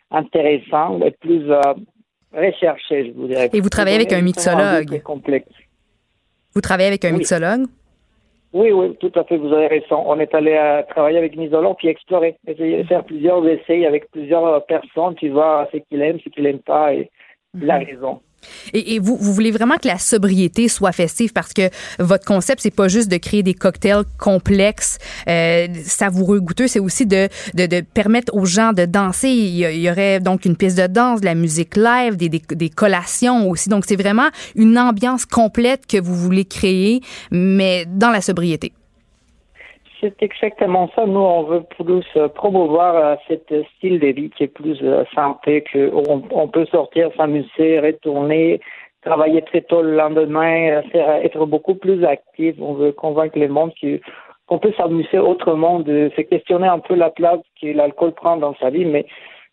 intéressants 0.10 1.00
et 1.06 1.12
plus 1.12 1.46
recherchés, 2.34 3.06
je 3.06 3.12
vous 3.12 3.28
dirais. 3.28 3.52
Et 3.54 3.62
vous 3.62 3.70
travaillez 3.70 3.98
avec 3.98 4.12
un 4.12 4.22
mixologue? 4.22 5.00
Vous 6.56 6.62
travaillez 6.62 6.88
avec 6.88 7.06
un 7.06 7.12
mixologue? 7.12 7.68
Oui, 8.54 8.72
oui, 8.72 8.96
tout 8.98 9.12
à 9.16 9.24
fait, 9.24 9.38
vous 9.38 9.52
avez 9.52 9.68
raison. 9.68 10.04
On 10.06 10.20
est 10.20 10.34
allé 10.36 10.56
à 10.56 10.84
travailler 10.84 11.18
avec 11.18 11.36
Nisolon 11.36 11.74
puis 11.74 11.88
explorer, 11.88 12.38
essayer 12.48 12.84
de 12.84 12.88
faire 12.88 13.04
plusieurs 13.04 13.46
essais 13.48 13.86
avec 13.86 14.10
plusieurs 14.12 14.64
personnes, 14.66 15.16
tu 15.16 15.30
vois 15.30 15.68
ce 15.72 15.78
qu'il 15.78 16.02
aime, 16.04 16.20
ce 16.24 16.30
qu'il 16.30 16.44
n'aime 16.44 16.60
pas 16.60 16.94
et 16.94 17.10
la 17.56 17.80
mhm. 17.80 17.86
raison. 17.86 18.22
Et, 18.74 19.00
vous, 19.00 19.18
vous 19.18 19.34
voulez 19.34 19.52
vraiment 19.52 19.76
que 19.76 19.88
la 19.88 19.98
sobriété 19.98 20.68
soit 20.68 20.92
festive 20.92 21.34
parce 21.34 21.54
que 21.54 21.70
votre 22.00 22.26
concept, 22.26 22.62
c'est 22.62 22.72
pas 22.72 22.88
juste 22.88 23.10
de 23.10 23.18
créer 23.18 23.44
des 23.44 23.54
cocktails 23.54 24.04
complexes, 24.18 24.98
euh, 25.28 25.68
savoureux, 25.86 26.40
goûteux, 26.40 26.68
c'est 26.68 26.80
aussi 26.80 27.06
de, 27.06 27.30
de, 27.54 27.66
de, 27.66 27.82
permettre 27.82 28.36
aux 28.36 28.46
gens 28.46 28.74
de 28.74 28.86
danser. 28.86 29.30
Il 29.30 29.58
y, 29.58 29.90
aurait 29.90 30.20
donc 30.20 30.46
une 30.46 30.56
piste 30.56 30.78
de 30.78 30.88
danse, 30.88 31.22
de 31.22 31.26
la 31.26 31.36
musique 31.36 31.76
live, 31.76 32.16
des, 32.16 32.30
des, 32.30 32.42
des 32.50 32.70
collations 32.70 33.50
aussi. 33.50 33.70
Donc, 33.70 33.86
c'est 33.88 33.96
vraiment 33.96 34.30
une 34.56 34.78
ambiance 34.78 35.26
complète 35.26 35.86
que 35.88 36.00
vous 36.00 36.16
voulez 36.16 36.46
créer, 36.46 37.02
mais 37.32 37.86
dans 37.88 38.10
la 38.10 38.22
sobriété. 38.22 38.74
C'est 40.04 40.22
exactement 40.22 40.90
ça. 40.98 41.06
Nous, 41.06 41.18
on 41.18 41.44
veut 41.44 41.64
plus 41.78 42.04
euh, 42.18 42.28
promouvoir 42.28 42.94
euh, 42.94 43.16
cet 43.30 43.54
style 43.78 44.02
de 44.02 44.08
vie 44.08 44.30
qui 44.32 44.44
est 44.44 44.48
plus 44.48 44.78
euh, 44.84 45.06
santé, 45.16 45.64
qu'on 45.72 46.24
on 46.30 46.48
peut 46.50 46.66
sortir, 46.66 47.10
s'amuser, 47.16 47.80
retourner, 47.80 48.60
travailler 49.02 49.42
très 49.44 49.62
tôt 49.62 49.82
le 49.82 49.96
lendemain, 49.96 50.82
être 50.94 51.46
beaucoup 51.46 51.76
plus 51.76 52.04
actif. 52.04 52.54
On 52.60 52.74
veut 52.74 52.92
convaincre 52.92 53.40
le 53.40 53.48
monde 53.48 53.72
qu'on 54.48 54.60
peut 54.60 54.74
s'amuser 54.76 55.20
autrement, 55.20 55.80
de 55.80 56.12
se 56.18 56.22
questionner 56.24 56.68
un 56.68 56.80
peu 56.80 56.96
la 56.96 57.10
place 57.10 57.40
que 57.62 57.68
l'alcool 57.68 58.12
prend 58.12 58.36
dans 58.36 58.56
sa 58.56 58.72
vie, 58.72 58.84
mais 58.84 59.06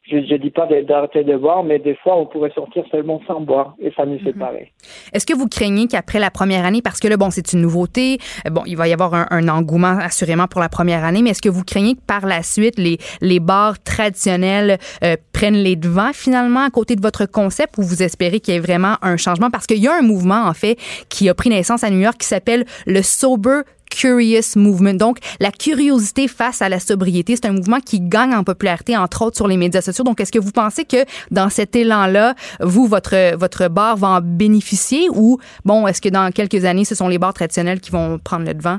je 0.08 0.17
ne 0.17 0.37
dis 0.38 0.50
pas 0.50 0.67
d'arrêter 0.67 1.25
de 1.25 1.37
boire, 1.37 1.62
mais 1.62 1.79
des 1.79 1.94
fois, 1.97 2.17
on 2.17 2.26
pourrait 2.26 2.50
sortir 2.55 2.85
seulement 2.91 3.20
sans 3.26 3.41
boire 3.41 3.75
et 3.81 3.93
ça 3.97 4.06
nous 4.06 4.19
pareil. 4.32 4.69
Est-ce 5.12 5.26
que 5.26 5.35
vous 5.35 5.47
craignez 5.47 5.87
qu'après 5.87 6.19
la 6.19 6.31
première 6.31 6.64
année, 6.64 6.82
parce 6.82 7.00
que 7.00 7.08
là, 7.08 7.17
bon, 7.17 7.31
c'est 7.31 7.52
une 7.52 7.61
nouveauté, 7.61 8.19
euh, 8.47 8.50
bon, 8.50 8.62
il 8.67 8.76
va 8.76 8.88
y 8.88 8.93
avoir 8.93 9.14
un, 9.14 9.49
engouement 9.49 9.99
assurément 9.99 10.47
pour 10.47 10.61
la 10.61 10.69
première 10.69 11.05
année, 11.05 11.23
mais 11.23 11.31
est-ce 11.31 11.43
que 11.43 11.49
vous 11.49 11.64
craignez 11.64 11.94
que 11.94 12.00
par 12.06 12.26
la 12.26 12.43
suite, 12.43 12.79
les, 12.79 12.99
les 13.20 13.41
bars 13.41 13.81
traditionnels 13.82 14.79
euh, 15.05 15.17
prennent 15.32 15.55
les 15.55 15.76
devants 15.76 16.12
finalement 16.12 16.64
à 16.64 16.70
côté 16.70 16.97
de 16.97 17.02
votre 17.02 17.26
concept 17.26 17.78
ou 17.78 17.83
vous 17.83 18.02
espérez 18.02 18.40
qu'il 18.40 18.54
y 18.54 18.57
ait 18.57 18.61
vraiment 18.61 18.95
un 19.02 19.16
changement? 19.16 19.50
Parce 19.50 19.66
qu'il 19.66 19.78
y 19.78 19.88
a 19.88 19.95
un 19.95 20.02
mouvement, 20.02 20.47
en 20.47 20.54
fait, 20.54 20.76
qui 21.09 21.28
a 21.28 21.35
pris 21.35 21.50
naissance 21.50 21.85
à 21.85 21.90
New 21.90 22.00
York 22.00 22.16
qui 22.19 22.26
s'appelle 22.26 22.64
le 22.87 23.02
Sober 23.02 23.62
Curious 23.90 24.56
Movement. 24.56 24.94
Donc, 24.94 25.18
la 25.40 25.50
curiosité 25.50 26.28
face 26.28 26.62
à 26.62 26.68
la 26.68 26.78
sobriété, 26.78 27.37
c'est 27.37 27.47
un 27.47 27.52
mouvement 27.52 27.80
qui 27.85 28.00
gagne 28.00 28.35
en 28.35 28.44
popularité, 28.44 28.97
entre 28.97 29.23
autres 29.26 29.37
sur 29.37 29.49
les 29.49 29.56
médias 29.56 29.80
sociaux. 29.82 30.04
Donc, 30.04 30.20
est-ce 30.20 30.32
que 30.32 30.38
vous 30.38 30.52
pensez 30.52 30.85
que 30.85 31.04
dans 31.30 31.50
cet 31.50 31.76
élan-là, 31.76 32.35
vous, 32.61 32.87
votre, 32.87 33.37
votre 33.37 33.68
bar 33.68 33.97
va 33.97 34.09
en 34.09 34.20
bénéficier 34.23 35.09
ou, 35.14 35.38
bon, 35.64 35.87
est-ce 35.87 36.00
que 36.00 36.09
dans 36.09 36.30
quelques 36.32 36.64
années, 36.64 36.85
ce 36.85 36.94
sont 36.94 37.09
les 37.09 37.18
bars 37.18 37.35
traditionnels 37.35 37.80
qui 37.80 37.90
vont 37.90 38.18
prendre 38.18 38.47
le 38.47 38.54
devant? 38.54 38.78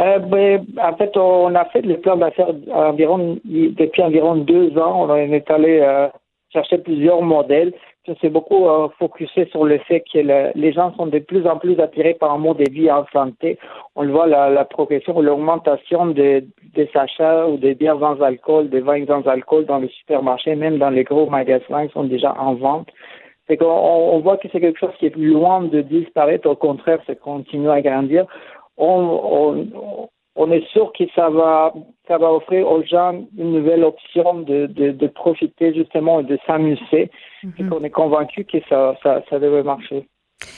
Euh, 0.00 0.18
ben, 0.20 0.64
en 0.80 0.96
fait, 0.96 1.16
on 1.16 1.54
a 1.54 1.64
fait 1.66 1.82
le 1.82 1.98
plan 1.98 2.16
d'affaires 2.16 2.52
environ, 2.72 3.38
depuis 3.44 4.02
environ 4.02 4.36
deux 4.36 4.78
ans. 4.78 5.08
On 5.08 5.14
est 5.16 5.50
allé 5.50 5.80
euh, 5.80 6.06
chercher 6.52 6.78
plusieurs 6.78 7.20
modèles 7.22 7.72
c'est 8.20 8.30
beaucoup 8.30 8.66
euh, 8.66 8.88
focusé 8.98 9.46
sur 9.50 9.64
le 9.64 9.78
fait 9.78 10.00
que 10.12 10.18
les 10.18 10.72
gens 10.72 10.94
sont 10.94 11.06
de 11.06 11.18
plus 11.18 11.46
en 11.46 11.58
plus 11.58 11.78
attirés 11.80 12.14
par 12.14 12.32
un 12.32 12.38
mode 12.38 12.58
de 12.58 12.70
vie 12.70 12.90
en 12.90 13.04
santé. 13.12 13.58
On 13.96 14.02
le 14.02 14.12
voit, 14.12 14.26
la, 14.26 14.64
progression, 14.64 15.20
l'augmentation 15.20 16.06
des, 16.06 16.46
des 16.74 16.90
achats 16.94 17.46
ou 17.46 17.56
des 17.56 17.74
biens 17.74 17.98
sans 17.98 18.20
alcool, 18.20 18.68
des 18.70 18.80
vins 18.80 19.04
sans 19.06 19.26
alcool 19.26 19.66
dans 19.66 19.78
les 19.78 19.88
supermarchés, 19.88 20.54
même 20.54 20.78
dans 20.78 20.90
les 20.90 21.04
gros 21.04 21.28
magasins, 21.28 21.88
sont 21.92 22.04
déjà 22.04 22.34
en 22.38 22.54
vente. 22.54 22.88
C'est 23.46 23.56
qu'on 23.56 23.66
on 23.66 24.20
voit 24.20 24.36
que 24.36 24.48
c'est 24.52 24.60
quelque 24.60 24.78
chose 24.78 24.94
qui 24.98 25.06
est 25.06 25.16
loin 25.16 25.62
de 25.62 25.80
disparaître, 25.80 26.48
au 26.48 26.56
contraire, 26.56 27.00
ça 27.06 27.14
continue 27.14 27.70
à 27.70 27.80
grandir. 27.80 28.26
On, 28.76 30.08
on 30.38 30.52
est 30.52 30.64
sûr 30.68 30.92
que 30.96 31.04
ça 31.14 31.28
va, 31.28 31.74
ça 32.06 32.16
va 32.16 32.32
offrir 32.32 32.66
aux 32.70 32.82
gens 32.84 33.24
une 33.36 33.52
nouvelle 33.52 33.82
option 33.82 34.40
de, 34.40 34.66
de, 34.66 34.92
de 34.92 35.06
profiter 35.08 35.74
justement 35.74 36.20
et 36.20 36.24
de 36.24 36.38
s'amuser. 36.46 37.10
Mhm. 37.42 37.72
On 37.72 37.82
est 37.82 37.90
convaincu 37.90 38.44
que 38.44 38.58
ça, 38.68 38.94
ça, 39.02 39.22
ça 39.28 39.38
devrait 39.40 39.64
marcher. 39.64 40.06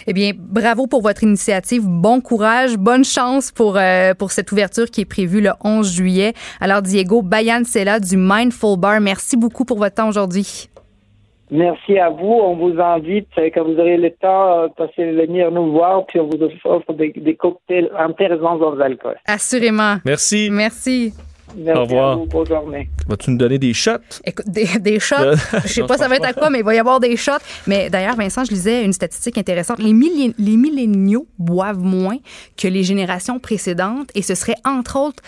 Eh 0.06 0.12
bien, 0.12 0.32
bravo 0.36 0.86
pour 0.86 1.00
votre 1.00 1.22
initiative. 1.22 1.82
Bon 1.86 2.20
courage, 2.20 2.76
bonne 2.76 3.04
chance 3.04 3.50
pour, 3.50 3.78
euh, 3.78 4.12
pour 4.12 4.30
cette 4.30 4.52
ouverture 4.52 4.90
qui 4.90 5.00
est 5.00 5.08
prévue 5.08 5.40
le 5.40 5.52
11 5.64 5.90
juillet. 5.90 6.34
Alors, 6.60 6.82
Diego 6.82 7.22
Bayan 7.22 7.62
là 7.82 8.00
du 8.00 8.18
Mindful 8.18 8.78
Bar, 8.78 9.00
merci 9.00 9.38
beaucoup 9.38 9.64
pour 9.64 9.78
votre 9.78 9.94
temps 9.94 10.08
aujourd'hui. 10.08 10.68
Merci 11.50 11.98
à 11.98 12.10
vous. 12.10 12.26
On 12.42 12.54
vous 12.56 12.80
invite, 12.80 13.28
quand 13.36 13.64
vous 13.64 13.78
aurez 13.78 13.96
le 13.96 14.10
temps, 14.10 14.58
euh, 14.64 14.68
passez 14.76 15.10
venir 15.12 15.50
nous 15.50 15.72
voir, 15.72 16.06
puis 16.06 16.20
on 16.20 16.26
vous 16.28 16.38
offre 16.64 16.92
des, 16.92 17.12
des 17.16 17.34
cocktails 17.34 17.90
intéressants 17.98 18.56
dans 18.56 18.74
l'alcool. 18.74 19.16
Assurément. 19.26 19.96
Merci. 20.04 20.48
Merci. 20.50 21.12
Merci 21.56 21.76
Au 21.78 21.82
revoir. 21.82 22.12
à 22.12 22.14
vous. 22.14 22.26
Bonne 22.26 22.46
journée. 22.46 22.88
Vas-tu 23.08 23.30
nous 23.32 23.36
donner 23.38 23.58
des 23.58 23.74
shots? 23.74 23.90
Écoute, 24.24 24.46
des, 24.48 24.66
des 24.78 25.00
shots, 25.00 25.16
Euh, 25.18 25.34
je 25.64 25.68
sais 25.68 25.80
non, 25.80 25.88
pas 25.88 25.94
je 25.94 25.98
ça 25.98 26.06
va 26.08 26.14
être 26.14 26.24
à 26.28 26.32
quoi, 26.32 26.48
mais 26.48 26.60
il 26.60 26.64
va 26.64 26.76
y 26.76 26.78
avoir 26.78 27.00
des 27.00 27.16
shots. 27.16 27.32
Mais 27.66 27.90
d'ailleurs, 27.90 28.14
Vincent, 28.14 28.44
je 28.44 28.52
lisais 28.52 28.84
une 28.84 28.92
statistique 28.92 29.36
intéressante. 29.36 29.80
Les, 29.80 29.92
millé- 29.92 30.32
les 30.38 30.56
milléniaux 30.56 31.26
boivent 31.40 31.80
moins 31.82 32.18
que 32.56 32.68
les 32.68 32.84
générations 32.84 33.40
précédentes 33.40 34.10
et 34.14 34.22
ce 34.22 34.36
serait 34.36 34.54
entre 34.64 34.96
autres 34.96 35.24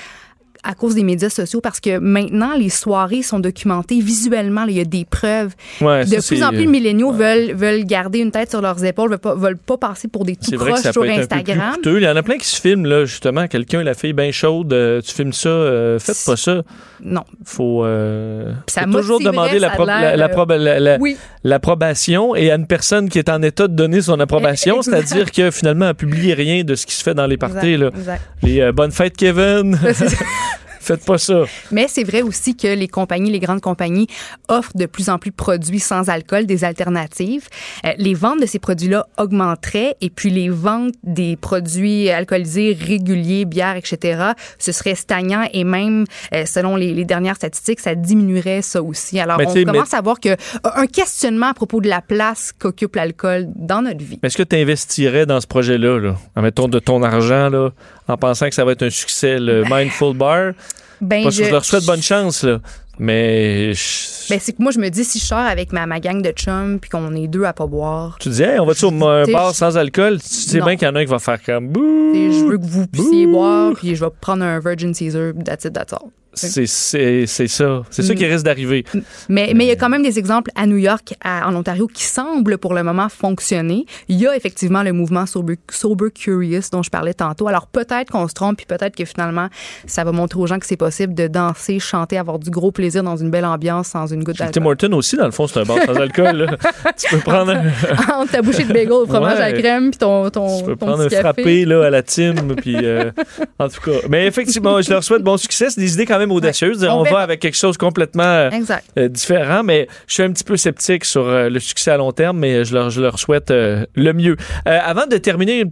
à 0.64 0.74
cause 0.74 0.94
des 0.94 1.02
médias 1.02 1.28
sociaux 1.30 1.60
parce 1.60 1.80
que 1.80 1.98
maintenant, 1.98 2.54
les 2.56 2.68
soirées 2.70 3.22
sont 3.22 3.40
documentées 3.40 4.00
visuellement. 4.00 4.64
là, 4.64 4.70
Il 4.70 4.76
y 4.76 4.80
a 4.80 4.84
des 4.84 5.04
preuves. 5.04 5.54
Ouais, 5.80 6.04
de 6.04 6.20
ça, 6.20 6.26
plus 6.34 6.42
en 6.42 6.48
plus, 6.50 6.58
les 6.58 6.66
milléniaux 6.66 7.12
veulent, 7.12 7.52
veulent 7.52 7.84
garder 7.84 8.20
une 8.20 8.30
tête 8.30 8.50
sur 8.50 8.60
leurs 8.60 8.84
épaules, 8.84 9.10
veulent 9.10 9.18
pas, 9.18 9.34
veulent 9.34 9.56
pas 9.56 9.76
passer 9.76 10.08
pour 10.08 10.24
des 10.24 10.36
tout 10.36 10.52
proches 10.56 10.90
sur 10.92 11.02
Instagram. 11.02 11.76
Il 11.84 11.98
y 12.02 12.08
en 12.08 12.16
a 12.16 12.22
plein 12.22 12.38
qui 12.38 12.46
se 12.46 12.60
filment, 12.60 12.86
là, 12.86 13.04
justement. 13.04 13.46
Quelqu'un, 13.48 13.82
la 13.82 13.94
fille 13.94 14.12
bien 14.12 14.30
chaude, 14.32 14.72
euh, 14.72 15.00
tu 15.00 15.12
filmes 15.12 15.32
ça, 15.32 15.48
euh, 15.48 15.98
faites 15.98 16.22
pas 16.24 16.36
ça. 16.36 16.62
Non. 17.04 17.24
Faut, 17.44 17.84
euh, 17.84 18.52
Ça 18.68 18.82
faut 18.82 18.92
toujours 19.00 19.20
demander 19.20 19.58
la 19.58 19.72
la- 19.84 20.16
la 20.16 20.28
euh, 20.28 20.98
Oui. 21.00 21.16
l'approbation 21.42 22.34
et 22.36 22.50
à 22.50 22.54
une 22.54 22.66
personne 22.66 23.08
qui 23.08 23.18
est 23.18 23.28
en 23.28 23.42
état 23.42 23.66
de 23.66 23.74
donner 23.74 24.00
son 24.02 24.18
approbation, 24.20 24.82
c'est-à-dire 24.82 25.30
que 25.32 25.50
finalement, 25.50 25.88
elle 25.88 25.94
publie 25.94 26.32
rien 26.34 26.62
de 26.62 26.74
ce 26.76 26.86
qui 26.86 26.94
se 26.94 27.02
fait 27.02 27.14
dans 27.14 27.26
les 27.26 27.36
parties. 27.36 27.76
Là. 27.76 27.88
Exact, 27.88 27.98
exact. 27.98 28.22
Les 28.42 28.60
euh, 28.60 28.72
bonnes 28.72 28.92
fêtes, 28.92 29.16
Kevin. 29.16 29.78
Faites 30.82 31.04
pas 31.04 31.16
ça. 31.16 31.44
Mais 31.70 31.86
c'est 31.88 32.02
vrai 32.02 32.22
aussi 32.22 32.56
que 32.56 32.66
les 32.66 32.88
compagnies, 32.88 33.30
les 33.30 33.38
grandes 33.38 33.60
compagnies 33.60 34.08
offrent 34.48 34.76
de 34.76 34.86
plus 34.86 35.08
en 35.08 35.18
plus 35.18 35.30
de 35.30 35.36
produits 35.36 35.78
sans 35.78 36.08
alcool, 36.08 36.44
des 36.44 36.64
alternatives. 36.64 37.48
Euh, 37.86 37.90
les 37.98 38.14
ventes 38.14 38.40
de 38.40 38.46
ces 38.46 38.58
produits-là 38.58 39.06
augmenteraient 39.16 39.96
et 40.00 40.10
puis 40.10 40.30
les 40.30 40.48
ventes 40.48 40.94
des 41.04 41.36
produits 41.36 42.10
alcoolisés 42.10 42.76
réguliers, 42.78 43.44
bières, 43.44 43.76
etc., 43.76 44.32
ce 44.58 44.72
serait 44.72 44.96
stagnant 44.96 45.46
et 45.52 45.62
même, 45.62 46.04
euh, 46.34 46.44
selon 46.46 46.74
les, 46.74 46.92
les 46.94 47.04
dernières 47.04 47.36
statistiques, 47.36 47.78
ça 47.78 47.94
diminuerait 47.94 48.62
ça 48.62 48.82
aussi. 48.82 49.20
Alors, 49.20 49.38
Mais 49.38 49.46
on 49.46 49.64
commence 49.64 49.94
à 49.94 50.00
voir 50.00 50.18
que 50.18 50.36
un 50.64 50.86
questionnement 50.86 51.46
à 51.46 51.54
propos 51.54 51.80
de 51.80 51.88
la 51.88 52.00
place 52.00 52.52
qu'occupe 52.58 52.96
l'alcool 52.96 53.46
dans 53.54 53.82
notre 53.82 54.04
vie. 54.04 54.18
Est-ce 54.22 54.36
que 54.36 54.42
tu 54.42 54.56
investirais 54.56 55.26
dans 55.26 55.40
ce 55.40 55.46
projet-là, 55.46 56.00
là, 56.00 56.16
en 56.34 56.42
mettant 56.42 56.66
de 56.66 56.80
ton 56.80 57.04
argent, 57.04 57.48
là, 57.50 57.70
en 58.12 58.16
pensant 58.16 58.48
que 58.48 58.54
ça 58.54 58.64
va 58.64 58.72
être 58.72 58.82
un 58.84 58.90
succès, 58.90 59.38
le 59.38 59.64
Mindful 59.68 60.16
Bar? 60.16 60.52
Ben, 61.00 61.24
Pas 61.24 61.30
sûr, 61.32 61.46
je 61.46 61.50
leur 61.50 61.64
souhaite 61.64 61.84
bonne 61.84 62.02
chance, 62.02 62.44
là. 62.44 62.60
Mais 62.98 63.72
je- 63.72 64.28
Ben, 64.30 64.38
c'est 64.40 64.52
que 64.52 64.62
moi, 64.62 64.70
je 64.70 64.78
me 64.78 64.88
dis, 64.90 65.02
si 65.04 65.18
je 65.18 65.24
sors 65.24 65.38
avec 65.38 65.72
ma, 65.72 65.86
ma 65.86 65.98
gang 65.98 66.20
de 66.22 66.30
chums 66.30 66.78
puis 66.78 66.90
qu'on 66.90 67.14
est 67.16 67.26
deux 67.26 67.42
à 67.44 67.52
pas 67.52 67.66
boire, 67.66 68.16
tu 68.20 68.28
dis, 68.28 68.42
hey, 68.42 68.60
on 68.60 68.66
va-tu 68.66 68.84
au 68.84 69.04
un 69.08 69.24
bar 69.24 69.54
sans 69.54 69.76
alcool? 69.76 70.20
Tu 70.20 70.28
sais 70.28 70.60
bien 70.60 70.76
qu'il 70.76 70.86
y 70.86 70.90
en 70.90 70.94
a 70.94 71.00
un 71.00 71.04
qui 71.04 71.10
va 71.10 71.18
faire 71.18 71.42
comme 71.42 71.72
je 71.74 72.44
veux 72.44 72.58
que 72.58 72.66
vous 72.66 72.86
puissiez 72.86 73.26
boire, 73.26 73.72
puis 73.74 73.96
je 73.96 74.04
vais 74.04 74.10
prendre 74.20 74.44
un 74.44 74.60
Virgin 74.60 74.94
Caesar, 74.94 75.32
that's 75.44 75.64
it, 75.64 75.72
that's 75.72 75.92
all. 75.92 76.10
C'est 76.34 76.66
ça. 76.66 76.98
C'est 77.28 77.46
ça 77.48 77.82
Mm. 78.12 78.16
qui 78.16 78.26
risque 78.26 78.44
d'arriver. 78.44 78.84
Mais 79.28 79.52
mais 79.54 79.64
il 79.64 79.68
y 79.68 79.72
a 79.72 79.76
quand 79.76 79.88
même 79.88 80.02
des 80.02 80.18
exemples 80.18 80.50
à 80.54 80.66
New 80.66 80.76
York, 80.76 81.14
à- 81.22 81.48
en 81.48 81.54
Ontario, 81.54 81.86
qui 81.92 82.04
semblent 82.04 82.58
pour 82.58 82.74
le 82.74 82.82
moment 82.82 83.08
fonctionner. 83.08 83.84
Il 84.08 84.18
y 84.18 84.26
a 84.26 84.36
effectivement 84.36 84.82
le 84.82 84.92
mouvement 84.92 85.26
Sober, 85.26 85.56
Sober 85.70 86.10
Curious 86.10 86.62
dont 86.72 86.82
je 86.82 86.90
parlais 86.90 87.14
tantôt. 87.14 87.48
Alors 87.48 87.66
peut-être 87.66 88.10
qu'on 88.10 88.28
se 88.28 88.34
trompe, 88.34 88.56
puis 88.56 88.66
peut-être 88.66 88.96
que 88.96 89.04
finalement, 89.04 89.48
ça 89.86 90.04
va 90.04 90.12
montrer 90.12 90.40
aux 90.40 90.46
gens 90.46 90.58
que 90.58 90.66
c'est 90.66 90.76
possible 90.76 91.14
de 91.14 91.26
danser, 91.26 91.78
chanter, 91.78 92.16
avoir 92.18 92.38
du 92.38 92.50
gros 92.50 92.72
plaisir 92.72 93.02
dans 93.02 93.16
une 93.16 93.30
belle 93.30 93.44
ambiance 93.44 93.88
sans 93.88 94.06
une 94.06 94.24
goutte 94.24 94.36
Tim 94.38 94.46
d'alcool. 94.46 94.66
Horton 94.66 94.92
aussi, 94.96 95.16
dans 95.16 95.26
le 95.26 95.30
fond, 95.32 95.46
c'est 95.46 95.60
un 95.60 95.64
bar 95.64 95.78
sans 95.84 95.94
alcool. 96.00 96.56
tu 96.96 97.08
peux 97.10 97.20
prendre 97.22 97.52
un, 97.52 97.62
Entre 98.22 98.32
ta 98.32 98.42
bouchée 98.42 98.64
de 98.64 98.72
bagel 98.72 98.92
au 98.92 99.06
fromage 99.06 99.36
à 99.38 99.48
la 99.48 99.54
Ouais. 99.54 99.60
crème, 99.60 99.90
puis 99.90 99.98
ton, 99.98 100.30
ton, 100.30 100.58
tu 100.60 100.64
peux 100.64 100.76
ton 100.76 100.86
prendre 100.86 101.02
un 101.04 101.08
frappé 101.10 101.64
là, 101.64 101.84
à 101.86 101.90
la 101.90 102.02
Tim. 102.02 102.34
Puis, 102.56 102.76
euh, 102.76 103.10
en 103.58 103.68
tout 103.68 103.80
cas. 103.80 103.98
Mais 104.08 104.26
effectivement, 104.26 104.80
je 104.80 104.90
leur 104.90 105.02
souhaite 105.04 105.22
bon 105.22 105.36
succès. 105.36 105.68
C'est 105.70 105.80
des 105.80 105.92
idées 105.94 106.06
quand 106.06 106.18
même 106.18 106.21
audacieuses. 106.30 106.84
On 106.84 107.00
On, 107.00 107.02
va 107.02 107.18
avec 107.20 107.40
quelque 107.40 107.56
chose 107.56 107.76
complètement 107.76 108.22
euh, 108.22 108.50
euh, 108.98 109.08
différent, 109.08 109.62
mais 109.64 109.88
je 110.06 110.14
suis 110.14 110.22
un 110.22 110.30
petit 110.32 110.44
peu 110.44 110.56
sceptique 110.56 111.04
sur 111.04 111.26
euh, 111.26 111.48
le 111.48 111.58
succès 111.58 111.90
à 111.90 111.96
long 111.96 112.12
terme, 112.12 112.38
mais 112.38 112.64
je 112.64 112.74
leur, 112.74 112.90
je 112.90 113.00
leur 113.00 113.18
souhaite 113.18 113.50
euh, 113.50 113.84
le 113.94 114.12
mieux. 114.12 114.36
Avant 114.64 115.06
de 115.06 115.16
terminer, 115.16 115.60
une, 115.60 115.70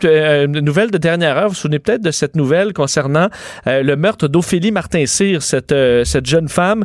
une 0.57 0.61
nouvelle 0.61 0.91
de 0.91 0.99
dernière 0.99 1.37
heure, 1.37 1.45
vous 1.49 1.55
vous 1.55 1.61
souvenez 1.61 1.79
peut-être 1.79 2.03
de 2.03 2.11
cette 2.11 2.35
nouvelle 2.37 2.73
concernant 2.73 3.29
le 3.67 3.95
meurtre 3.95 4.29
d'Ophélie 4.29 4.73
Martin-Cyr, 4.73 5.43
cette, 5.43 5.75
cette 6.05 6.27
jeune 6.27 6.49
femme. 6.49 6.85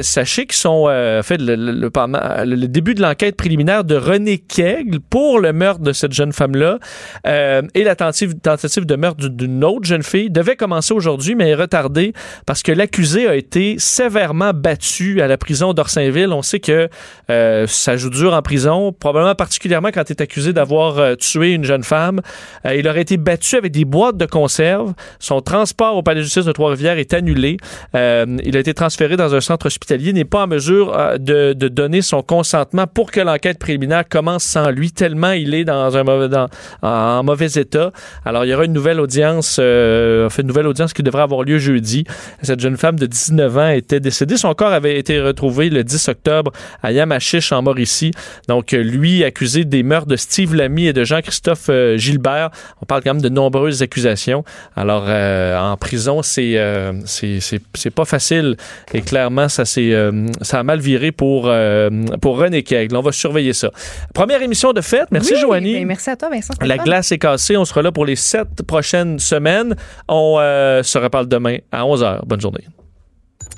Sachez 0.00 0.46
qu'ils 0.46 0.56
sont 0.56 0.86
fait 1.22 1.38
le, 1.38 1.54
le- 1.56 1.72
le- 1.72 1.90
pendant- 1.90 2.20
le- 2.44 2.56
le 2.56 2.68
début 2.68 2.94
de 2.94 3.02
l'enquête 3.02 3.36
préliminaire 3.36 3.84
de 3.84 3.96
René 3.96 4.38
Kegle 4.38 5.00
pour 5.00 5.40
le 5.40 5.52
meurtre 5.52 5.80
de 5.82 5.92
cette 5.92 6.12
jeune 6.12 6.32
femme-là 6.32 6.78
et 7.24 7.84
la 7.84 7.96
tentative, 7.96 8.34
tentative 8.40 8.86
de 8.86 8.96
meurtre 8.96 9.28
d'une- 9.28 9.64
autre 9.64 9.84
jeune 9.86 10.02
fille 10.02 10.30
devait 10.30 10.56
commencer 10.56 10.94
aujourd'hui, 10.94 11.34
mais 11.34 11.50
est 11.50 11.54
retardée 11.54 12.12
parce 12.46 12.62
que 12.62 12.72
l'accusé 12.86 13.26
a 13.26 13.34
été 13.34 13.80
sévèrement 13.80 14.52
battu 14.54 15.20
à 15.20 15.26
la 15.26 15.36
prison 15.36 15.72
d'Orsainville. 15.72 16.32
On 16.32 16.42
sait 16.42 16.60
que 16.60 16.88
euh, 17.30 17.66
ça 17.66 17.96
joue 17.96 18.10
dur 18.10 18.32
en 18.32 18.42
prison, 18.42 18.92
probablement 18.92 19.34
particulièrement 19.34 19.88
quand 19.92 20.04
tu 20.04 20.12
es 20.12 20.22
accusé 20.22 20.52
d'avoir 20.52 20.98
euh, 20.98 21.16
tué 21.16 21.50
une 21.50 21.64
jeune 21.64 21.82
femme. 21.82 22.20
Euh, 22.64 22.76
il 22.76 22.86
aurait 22.86 23.02
été 23.02 23.16
battu 23.16 23.56
avec 23.56 23.72
des 23.72 23.84
boîtes 23.84 24.16
de 24.16 24.24
conserve. 24.24 24.94
Son 25.18 25.40
transport 25.40 25.96
au 25.96 26.02
palais 26.04 26.20
de 26.20 26.24
justice 26.24 26.44
de 26.44 26.52
Trois-Rivières 26.52 26.98
est 26.98 27.12
annulé. 27.12 27.56
Il 27.94 28.56
a 28.56 28.60
été 28.60 28.72
transféré 28.72 29.16
dans 29.16 29.34
un 29.34 29.40
centre 29.40 29.66
hospitalier, 29.66 30.12
n'est 30.12 30.24
pas 30.24 30.44
en 30.44 30.46
mesure 30.46 30.96
de, 31.18 31.52
donner 31.54 32.02
son 32.02 32.22
consentement 32.22 32.86
pour 32.86 33.10
que 33.10 33.20
l'enquête 33.20 33.58
préliminaire 33.58 34.08
commence 34.08 34.44
sans 34.44 34.70
lui, 34.70 34.92
tellement 34.92 35.32
il 35.32 35.54
est 35.54 35.64
dans 35.64 35.96
un 35.96 36.04
mauvais, 36.04 36.28
en 36.82 37.24
mauvais 37.24 37.46
état. 37.46 37.90
Alors, 38.24 38.44
il 38.44 38.50
y 38.50 38.54
aura 38.54 38.64
une 38.64 38.72
nouvelle 38.72 39.00
audience, 39.00 39.58
une 39.58 40.46
nouvelle 40.46 40.68
audience 40.68 40.92
qui 40.92 41.02
devrait 41.02 41.22
avoir 41.22 41.42
lieu 41.42 41.58
jeudi. 41.58 42.04
Cette 42.42 42.60
jeune 42.60 42.75
femme 42.76 42.98
de 42.98 43.06
19 43.06 43.58
ans 43.58 43.68
était 43.68 44.00
décédée. 44.00 44.36
Son 44.36 44.52
corps 44.54 44.72
avait 44.72 44.98
été 44.98 45.20
retrouvé 45.20 45.70
le 45.70 45.84
10 45.84 46.08
octobre 46.08 46.52
à 46.82 46.92
Yamachiche, 46.92 47.52
en 47.52 47.62
Mauricie. 47.62 48.10
Donc, 48.48 48.72
euh, 48.72 48.82
lui, 48.82 49.24
accusé 49.24 49.64
des 49.64 49.82
meurtres 49.82 50.06
de 50.08 50.16
Steve 50.16 50.54
Lamy 50.54 50.86
et 50.86 50.92
de 50.92 51.04
Jean-Christophe 51.04 51.66
euh, 51.68 51.96
Gilbert. 51.96 52.50
On 52.82 52.86
parle 52.86 53.02
quand 53.02 53.14
même 53.14 53.22
de 53.22 53.28
nombreuses 53.28 53.82
accusations. 53.82 54.44
Alors, 54.76 55.04
euh, 55.06 55.58
en 55.58 55.76
prison, 55.76 56.22
c'est 56.22 56.56
euh, 56.58 56.92
c'est 57.04 57.40
c'est- 57.40 57.60
c'est 57.74 57.90
pas 57.90 58.04
facile. 58.04 58.56
Et 58.94 59.00
clairement, 59.02 59.48
ça, 59.48 59.62
euh, 59.78 60.26
ça 60.42 60.60
a 60.60 60.62
mal 60.62 60.80
viré 60.80 61.12
pour, 61.12 61.44
euh, 61.46 61.90
pour 62.20 62.38
René 62.38 62.62
Kegle. 62.62 62.96
On 62.96 63.00
va 63.02 63.12
surveiller 63.12 63.52
ça. 63.52 63.70
Première 64.14 64.42
émission 64.42 64.72
de 64.72 64.80
fête. 64.80 65.06
Merci, 65.10 65.34
Oui, 65.34 65.40
Joanie. 65.40 65.74
ben, 65.74 65.86
merci 65.86 66.10
à 66.10 66.16
toi, 66.16 66.28
Vincent. 66.30 66.54
La 66.62 66.78
glace 66.78 67.12
est 67.12 67.18
cassée. 67.18 67.56
On 67.56 67.64
sera 67.64 67.82
là 67.82 67.92
pour 67.92 68.04
les 68.06 68.16
sept 68.16 68.62
prochaines 68.66 69.18
semaines. 69.18 69.74
On 70.08 70.36
euh, 70.38 70.82
se 70.82 70.98
reparle 70.98 71.28
demain 71.28 71.58
à 71.72 71.84
11h. 71.84 72.20
Bonne 72.26 72.40
journée. 72.40 72.64